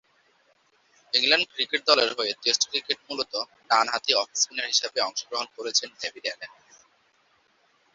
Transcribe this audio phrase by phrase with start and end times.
[1.13, 3.35] England cricket দলের হয়ে test ক্রিকেটে মূলতঃ
[3.69, 6.51] ডানহাতি অফ-স্পিনার হিসেবে অংশগ্রহণ করেছেন ডেভিড অ্যালেন।